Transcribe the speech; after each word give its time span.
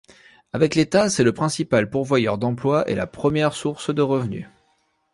Avec 0.51 0.73
l'État, 0.73 1.11
c'est 1.11 1.23
le 1.23 1.31
principal 1.31 1.87
pourvoyeur 1.87 2.39
d'emplois 2.39 2.89
et 2.89 2.95
la 2.95 3.05
première 3.05 3.53
source 3.53 3.93
de 3.93 4.01
revenus. 4.01 4.47